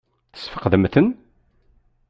[0.33, 1.07] Tesfeqdem-ten?